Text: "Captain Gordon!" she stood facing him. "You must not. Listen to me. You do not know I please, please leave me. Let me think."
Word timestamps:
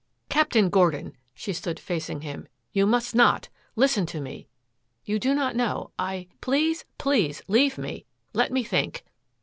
"Captain 0.29 0.69
Gordon!" 0.71 1.15
she 1.31 1.53
stood 1.53 1.79
facing 1.79 2.21
him. 2.21 2.47
"You 2.71 2.87
must 2.87 3.13
not. 3.13 3.49
Listen 3.75 4.07
to 4.07 4.19
me. 4.19 4.47
You 5.05 5.19
do 5.19 5.35
not 5.35 5.55
know 5.55 5.91
I 5.99 6.25
please, 6.41 6.85
please 6.97 7.43
leave 7.47 7.77
me. 7.77 8.07
Let 8.33 8.51
me 8.51 8.63
think." 8.63 9.05